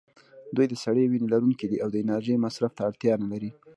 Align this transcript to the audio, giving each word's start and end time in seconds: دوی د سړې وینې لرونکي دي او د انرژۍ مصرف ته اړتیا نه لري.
دوی 0.55 0.65
د 0.69 0.75
سړې 0.83 1.03
وینې 1.07 1.27
لرونکي 1.33 1.65
دي 1.71 1.77
او 1.83 1.89
د 1.91 1.95
انرژۍ 2.03 2.35
مصرف 2.45 2.71
ته 2.77 2.81
اړتیا 2.89 3.13
نه 3.23 3.27
لري. 3.31 3.49